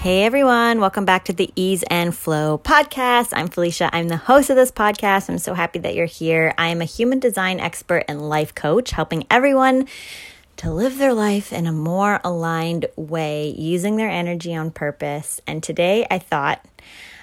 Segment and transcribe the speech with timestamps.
[0.00, 3.34] Hey everyone, welcome back to the Ease and Flow podcast.
[3.34, 3.90] I'm Felicia.
[3.92, 5.28] I'm the host of this podcast.
[5.28, 6.54] I'm so happy that you're here.
[6.56, 9.86] I am a human design expert and life coach, helping everyone
[10.56, 15.42] to live their life in a more aligned way, using their energy on purpose.
[15.46, 16.64] And today I thought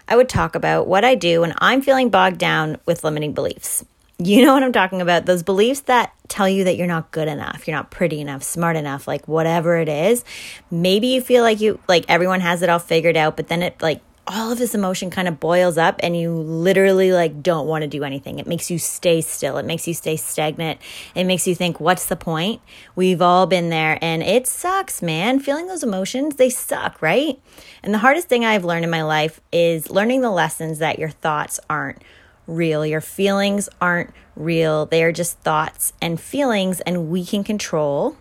[0.07, 3.85] I would talk about what I do when I'm feeling bogged down with limiting beliefs.
[4.19, 5.27] You know what I'm talking about?
[5.27, 8.75] Those beliefs that tell you that you're not good enough, you're not pretty enough, smart
[8.75, 10.25] enough, like whatever it is.
[10.71, 13.79] Maybe you feel like you like everyone has it all figured out, but then it
[13.79, 17.83] like all of this emotion kind of boils up and you literally like don't want
[17.83, 18.39] to do anything.
[18.39, 19.57] It makes you stay still.
[19.57, 20.79] It makes you stay stagnant.
[21.13, 22.59] It makes you think what's the point?
[22.95, 25.39] We've all been there and it sucks, man.
[25.39, 27.39] Feeling those emotions, they suck, right?
[27.83, 31.09] And the hardest thing I've learned in my life is learning the lessons that your
[31.09, 32.01] thoughts aren't
[32.47, 32.85] real.
[32.85, 34.85] Your feelings aren't real.
[34.85, 38.17] They are just thoughts and feelings, and we can control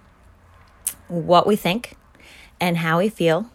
[1.08, 1.96] what we think
[2.60, 3.50] and how we feel.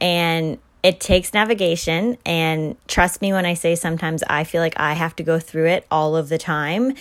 [0.00, 2.18] And it takes navigation.
[2.26, 5.68] And trust me when I say sometimes I feel like I have to go through
[5.68, 6.94] it all of the time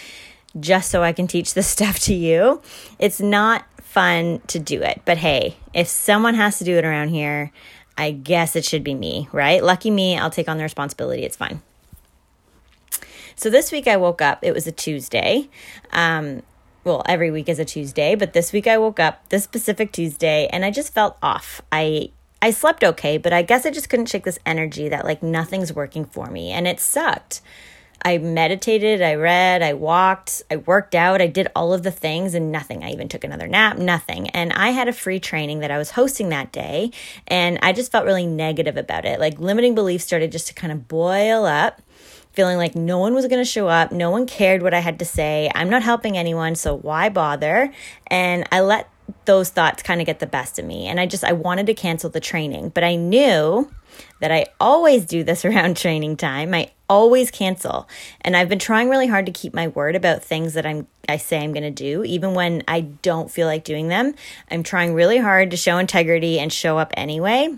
[0.60, 2.62] just so I can teach this stuff to you.
[2.98, 5.02] It's not fun to do it.
[5.06, 7.52] But hey, if someone has to do it around here,
[7.98, 9.64] I guess it should be me, right?
[9.64, 11.24] Lucky me, I'll take on the responsibility.
[11.24, 11.62] It's fine.
[13.36, 15.50] So this week I woke up, it was a Tuesday.
[15.92, 16.44] Um,
[16.84, 20.48] well, every week is a Tuesday, but this week I woke up this specific Tuesday
[20.52, 21.62] and I just felt off.
[21.72, 25.24] I I slept okay, but I guess I just couldn't shake this energy that like
[25.24, 27.42] nothing's working for me and it sucked.
[28.06, 32.34] I meditated, I read, I walked, I worked out, I did all of the things
[32.34, 32.84] and nothing.
[32.84, 34.30] I even took another nap, nothing.
[34.32, 36.92] And I had a free training that I was hosting that day
[37.28, 39.22] and I just felt really negative about it.
[39.22, 41.82] Like limiting beliefs started just to kind of boil up
[42.34, 45.00] feeling like no one was going to show up, no one cared what I had
[45.00, 45.50] to say.
[45.56, 47.72] I'm not helping anyone, so why bother?
[48.08, 48.90] And I let
[49.26, 50.88] those thoughts kind of get the best of me.
[50.88, 53.72] And I just I wanted to cancel the training, but I knew
[54.20, 56.54] that I always do this around training time.
[56.54, 57.88] I always cancel.
[58.22, 61.18] And I've been trying really hard to keep my word about things that I'm I
[61.18, 64.16] say I'm going to do even when I don't feel like doing them.
[64.50, 67.58] I'm trying really hard to show integrity and show up anyway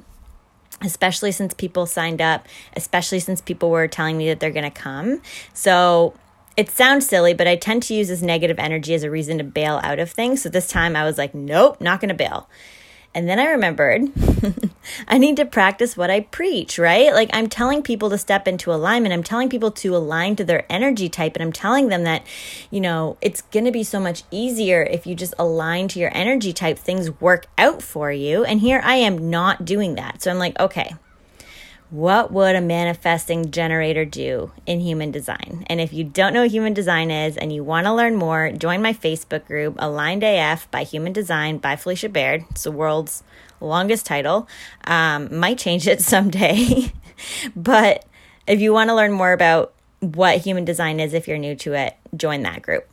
[0.81, 4.71] especially since people signed up, especially since people were telling me that they're going to
[4.71, 5.21] come.
[5.53, 6.13] So
[6.57, 9.43] it sounds silly, but I tend to use this negative energy as a reason to
[9.43, 10.41] bail out of things.
[10.41, 12.49] So this time I was like, nope, not going to bail.
[13.15, 14.11] And then I remembered
[15.07, 17.13] I need to practice what I preach, right?
[17.13, 19.13] Like I'm telling people to step into alignment.
[19.13, 21.35] I'm telling people to align to their energy type.
[21.35, 22.27] And I'm telling them that,
[22.69, 26.11] you know, it's going to be so much easier if you just align to your
[26.13, 26.77] energy type.
[26.77, 28.43] Things work out for you.
[28.43, 30.21] And here I am not doing that.
[30.21, 30.95] So I'm like, okay,
[31.95, 35.65] what would a manifesting generator do in human design?
[35.67, 38.51] And if you don't know what human design is and you want to learn more,
[38.51, 42.43] join my Facebook group, Aligned AF by Human Design by Felicia Baird.
[42.51, 43.23] It's the world's
[43.61, 44.49] longest title.
[44.83, 46.91] Um, might change it someday.
[47.55, 48.03] but
[48.45, 51.73] if you want to learn more about what human design is, if you're new to
[51.75, 52.85] it, join that group.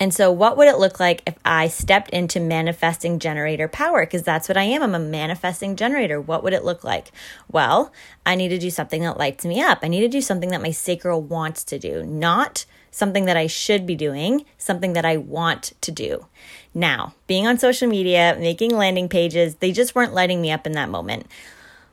[0.00, 4.06] And so, what would it look like if I stepped into manifesting generator power?
[4.06, 4.82] Because that's what I am.
[4.82, 6.20] I'm a manifesting generator.
[6.20, 7.10] What would it look like?
[7.50, 7.92] Well,
[8.24, 9.80] I need to do something that lights me up.
[9.82, 13.48] I need to do something that my sacral wants to do, not something that I
[13.48, 16.26] should be doing, something that I want to do.
[16.72, 20.72] Now, being on social media, making landing pages, they just weren't lighting me up in
[20.72, 21.26] that moment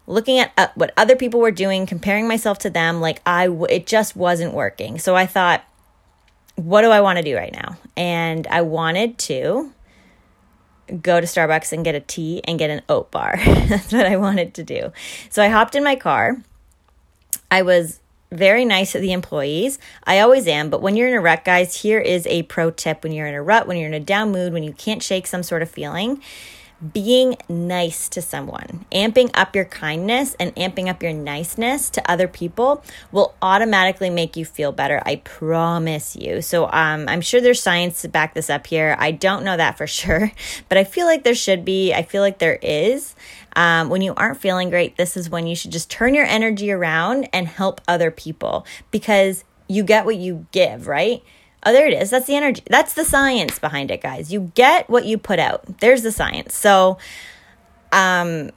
[0.07, 3.65] looking at uh, what other people were doing comparing myself to them like i w-
[3.71, 5.63] it just wasn't working so i thought
[6.55, 7.77] what do I want to do right now?
[7.95, 9.71] And I wanted to
[11.01, 13.37] go to Starbucks and get a tea and get an oat bar.
[13.45, 14.91] That's what I wanted to do.
[15.29, 16.37] So I hopped in my car.
[17.49, 17.99] I was
[18.31, 19.79] very nice to the employees.
[20.03, 23.03] I always am, but when you're in a rut, guys, here is a pro tip
[23.03, 25.27] when you're in a rut, when you're in a down mood, when you can't shake
[25.27, 26.21] some sort of feeling
[26.93, 32.27] being nice to someone, amping up your kindness and amping up your niceness to other
[32.27, 35.01] people will automatically make you feel better.
[35.05, 36.41] I promise you.
[36.41, 38.95] So um, I'm sure there's science to back this up here.
[38.99, 40.31] I don't know that for sure,
[40.69, 41.93] but I feel like there should be.
[41.93, 43.15] I feel like there is.
[43.55, 46.71] Um, when you aren't feeling great, this is when you should just turn your energy
[46.71, 51.23] around and help other people because you get what you give, right?
[51.65, 52.11] Oh, there it is.
[52.11, 52.61] That's the energy.
[52.69, 54.31] That's the science behind it, guys.
[54.31, 55.79] You get what you put out.
[55.79, 56.55] There's the science.
[56.55, 56.99] So,
[57.91, 58.51] um,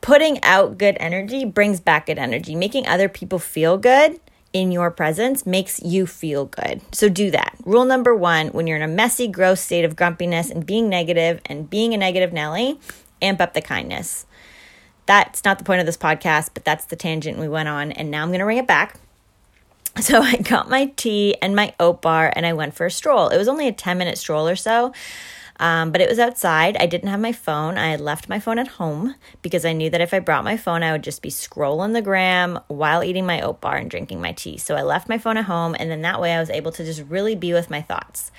[0.00, 2.54] putting out good energy brings back good energy.
[2.54, 4.18] Making other people feel good
[4.52, 6.80] in your presence makes you feel good.
[6.92, 7.56] So do that.
[7.64, 11.40] Rule number one when you're in a messy, gross state of grumpiness and being negative
[11.46, 12.80] and being a negative Nelly,
[13.20, 14.26] amp up the kindness.
[15.06, 17.92] That's not the point of this podcast, but that's the tangent we went on.
[17.92, 18.98] And now I'm going to bring it back.
[20.00, 23.28] So I got my tea and my oat bar and I went for a stroll.
[23.28, 24.92] It was only a 10 minute stroll or so.
[25.60, 26.76] Um, but it was outside.
[26.76, 27.78] I didn't have my phone.
[27.78, 30.56] I had left my phone at home because I knew that if I brought my
[30.56, 34.20] phone, I would just be scrolling the gram while eating my oat bar and drinking
[34.20, 34.56] my tea.
[34.56, 36.84] So I left my phone at home, and then that way I was able to
[36.84, 38.30] just really be with my thoughts.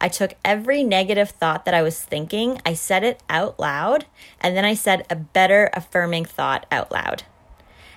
[0.00, 4.06] I took every negative thought that I was thinking, I said it out loud,
[4.40, 7.24] and then I said a better affirming thought out loud.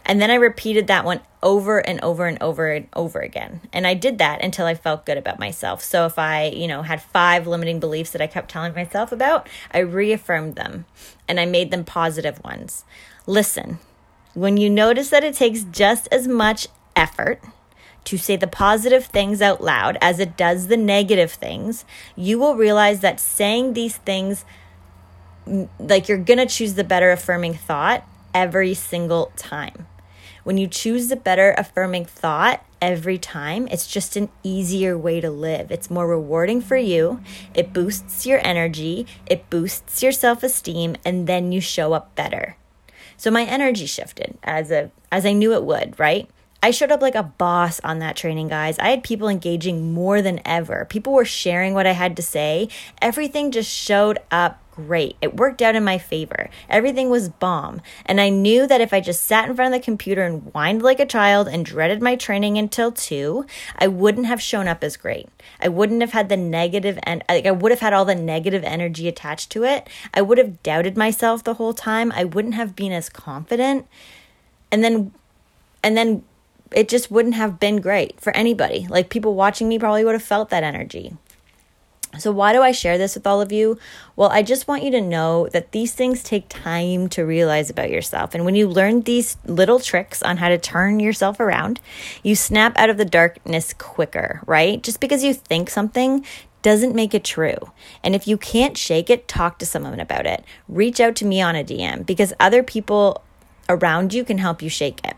[0.05, 3.61] And then I repeated that one over and over and over and over again.
[3.71, 5.81] And I did that until I felt good about myself.
[5.83, 9.47] So if I, you know, had five limiting beliefs that I kept telling myself about,
[9.71, 10.85] I reaffirmed them
[11.27, 12.83] and I made them positive ones.
[13.25, 13.79] Listen,
[14.33, 17.41] when you notice that it takes just as much effort
[18.03, 22.55] to say the positive things out loud as it does the negative things, you will
[22.55, 24.45] realize that saying these things
[25.79, 29.87] like you're going to choose the better affirming thought every single time.
[30.43, 35.29] When you choose the better affirming thought every time, it's just an easier way to
[35.29, 35.69] live.
[35.71, 37.21] It's more rewarding for you.
[37.53, 42.57] It boosts your energy, it boosts your self-esteem, and then you show up better.
[43.17, 46.27] So my energy shifted as a as I knew it would, right?
[46.63, 48.77] I showed up like a boss on that training, guys.
[48.77, 50.85] I had people engaging more than ever.
[50.85, 52.69] People were sharing what I had to say.
[53.01, 55.15] Everything just showed up great.
[55.21, 56.49] It worked out in my favor.
[56.69, 57.81] Everything was bomb.
[58.05, 60.81] And I knew that if I just sat in front of the computer and whined
[60.81, 63.45] like a child and dreaded my training until 2,
[63.77, 65.29] I wouldn't have shown up as great.
[65.59, 68.63] I wouldn't have had the negative and like I would have had all the negative
[68.63, 69.87] energy attached to it.
[70.13, 72.11] I would have doubted myself the whole time.
[72.15, 73.87] I wouldn't have been as confident.
[74.71, 75.13] And then
[75.83, 76.23] and then
[76.71, 78.87] it just wouldn't have been great for anybody.
[78.89, 81.17] Like people watching me probably would have felt that energy.
[82.17, 83.79] So, why do I share this with all of you?
[84.15, 87.89] Well, I just want you to know that these things take time to realize about
[87.89, 88.35] yourself.
[88.35, 91.79] And when you learn these little tricks on how to turn yourself around,
[92.21, 94.83] you snap out of the darkness quicker, right?
[94.83, 96.25] Just because you think something
[96.61, 97.71] doesn't make it true.
[98.03, 100.43] And if you can't shake it, talk to someone about it.
[100.67, 103.23] Reach out to me on a DM because other people
[103.69, 105.15] around you can help you shake it.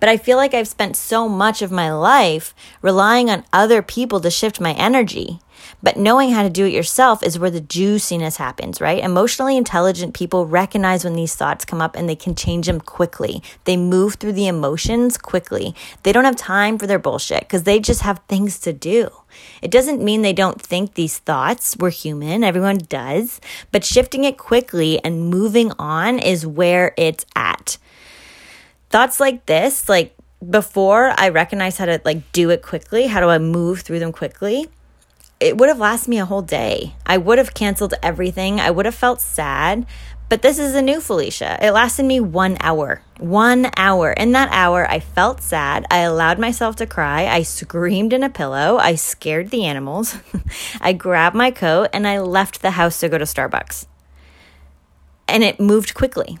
[0.00, 4.20] But I feel like I've spent so much of my life relying on other people
[4.20, 5.40] to shift my energy.
[5.82, 9.02] But knowing how to do it yourself is where the juiciness happens, right?
[9.02, 13.42] Emotionally intelligent people recognize when these thoughts come up and they can change them quickly.
[13.64, 15.74] They move through the emotions quickly.
[16.02, 19.10] They don't have time for their bullshit because they just have things to do.
[19.60, 21.76] It doesn't mean they don't think these thoughts.
[21.78, 23.40] We're human, everyone does.
[23.70, 27.78] But shifting it quickly and moving on is where it's at
[28.96, 30.16] thoughts like this, like
[30.48, 34.10] before I recognized how to like do it quickly, how do I move through them
[34.10, 34.70] quickly?
[35.38, 36.94] It would have lasted me a whole day.
[37.04, 38.58] I would have canceled everything.
[38.58, 39.84] I would have felt sad.
[40.30, 41.58] But this is a new Felicia.
[41.60, 43.02] It lasted me one hour.
[43.18, 44.12] One hour.
[44.12, 45.84] In that hour, I felt sad.
[45.90, 47.26] I allowed myself to cry.
[47.26, 48.78] I screamed in a pillow.
[48.78, 50.16] I scared the animals.
[50.80, 53.84] I grabbed my coat and I left the house to go to Starbucks.
[55.28, 56.38] And it moved quickly.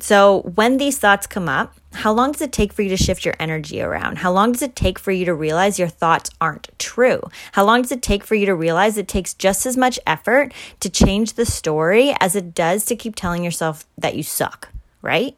[0.00, 3.24] So, when these thoughts come up, how long does it take for you to shift
[3.24, 4.18] your energy around?
[4.18, 7.22] How long does it take for you to realize your thoughts aren't true?
[7.52, 10.52] How long does it take for you to realize it takes just as much effort
[10.80, 14.68] to change the story as it does to keep telling yourself that you suck,
[15.02, 15.36] right?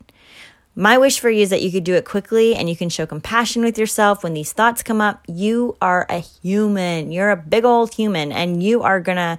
[0.76, 3.04] My wish for you is that you could do it quickly and you can show
[3.04, 5.24] compassion with yourself when these thoughts come up.
[5.26, 7.10] You are a human.
[7.10, 9.38] You're a big old human and you are going to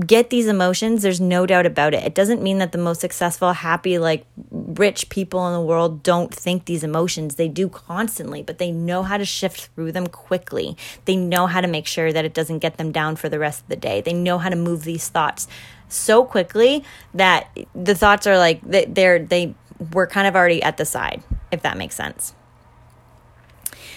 [0.00, 1.02] get these emotions.
[1.02, 2.04] There's no doubt about it.
[2.04, 6.34] It doesn't mean that the most successful, happy, like rich people in the world don't
[6.34, 7.36] think these emotions.
[7.36, 10.76] They do constantly, but they know how to shift through them quickly.
[11.04, 13.62] They know how to make sure that it doesn't get them down for the rest
[13.62, 14.00] of the day.
[14.00, 15.48] They know how to move these thoughts
[15.88, 16.84] so quickly
[17.14, 19.54] that the thoughts are like they're they
[19.92, 22.34] we're kind of already at the side, if that makes sense.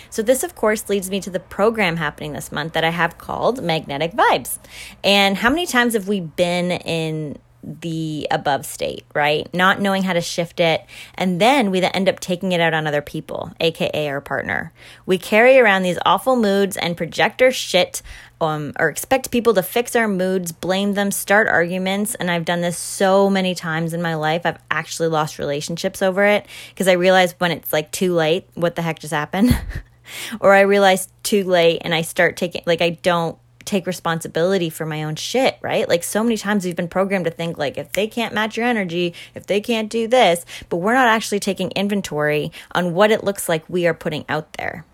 [0.10, 3.18] So, this, of course, leads me to the program happening this month that I have
[3.18, 4.58] called Magnetic Vibes.
[5.04, 9.52] And how many times have we been in the above state, right?
[9.54, 10.86] Not knowing how to shift it.
[11.16, 14.72] And then we end up taking it out on other people, AKA our partner.
[15.06, 18.02] We carry around these awful moods and project our shit
[18.42, 22.16] um, or expect people to fix our moods, blame them, start arguments.
[22.16, 24.46] And I've done this so many times in my life.
[24.46, 28.76] I've actually lost relationships over it because I realize when it's like too late, what
[28.76, 29.58] the heck just happened?
[30.40, 33.38] or I realize too late and I start taking, like, I don't
[33.70, 35.88] take responsibility for my own shit, right?
[35.88, 38.66] Like so many times we've been programmed to think like if they can't match your
[38.66, 43.24] energy, if they can't do this, but we're not actually taking inventory on what it
[43.24, 44.86] looks like we are putting out there.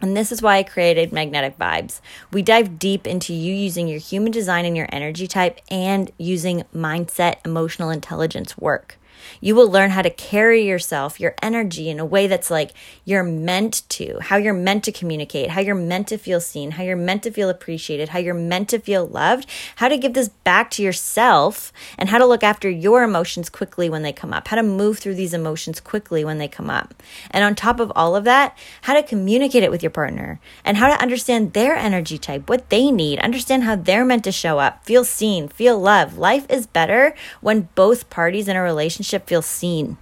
[0.00, 2.00] And this is why I created Magnetic Vibes.
[2.32, 6.64] We dive deep into you using your human design and your energy type and using
[6.74, 8.98] mindset, emotional intelligence work.
[9.40, 12.72] You will learn how to carry yourself, your energy in a way that's like
[13.04, 16.82] you're meant to, how you're meant to communicate, how you're meant to feel seen, how
[16.82, 20.28] you're meant to feel appreciated, how you're meant to feel loved, how to give this
[20.28, 24.48] back to yourself, and how to look after your emotions quickly when they come up,
[24.48, 26.94] how to move through these emotions quickly when they come up.
[27.30, 30.76] And on top of all of that, how to communicate it with your partner and
[30.76, 34.58] how to understand their energy type, what they need, understand how they're meant to show
[34.58, 36.18] up, feel seen, feel loved.
[36.18, 39.96] Life is better when both parties in a relationship relationship feels seen.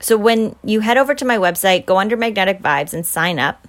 [0.00, 3.66] So when you head over to my website, go under Magnetic Vibes and sign up.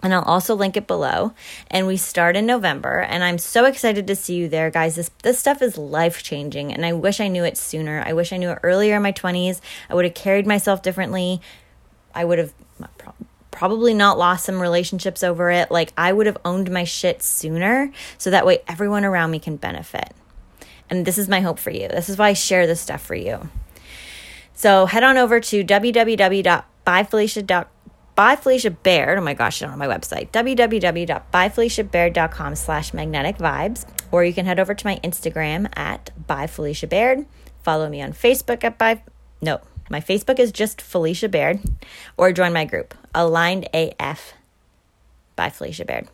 [0.00, 1.32] And I'll also link it below.
[1.70, 3.00] And we start in November.
[3.00, 4.94] And I'm so excited to see you there, guys.
[4.94, 6.72] This, this stuff is life changing.
[6.72, 8.02] And I wish I knew it sooner.
[8.06, 9.60] I wish I knew it earlier in my 20s.
[9.90, 11.40] I would have carried myself differently.
[12.14, 12.52] I would have
[13.50, 15.68] probably not lost some relationships over it.
[15.70, 17.90] Like, I would have owned my shit sooner.
[18.18, 20.14] So that way everyone around me can benefit.
[20.90, 21.88] And this is my hope for you.
[21.88, 23.50] This is why I share this stuff for you.
[24.58, 27.66] So head on over to www.byfelicia.com
[28.18, 29.16] by Felicia Baird.
[29.16, 33.86] Oh my gosh, it's on my website, www.byfeliciabaird.com slash magnetic vibes.
[34.10, 37.26] Or you can head over to my Instagram at by Felicia Baird.
[37.62, 39.02] Follow me on Facebook at by,
[39.40, 41.60] no, my Facebook is just Felicia Baird.
[42.16, 44.32] Or join my group, Aligned AF
[45.36, 46.08] by Felicia Baird.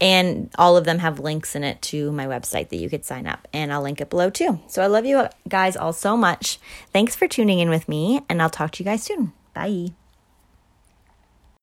[0.00, 3.26] And all of them have links in it to my website that you could sign
[3.26, 3.46] up.
[3.52, 4.60] And I'll link it below too.
[4.68, 6.58] So I love you guys all so much.
[6.92, 9.32] Thanks for tuning in with me, and I'll talk to you guys soon.
[9.54, 9.92] Bye.